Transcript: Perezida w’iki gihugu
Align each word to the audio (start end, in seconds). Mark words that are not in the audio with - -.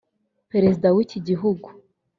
Perezida 0.51 0.87
w’iki 0.95 1.19
gihugu 1.27 1.67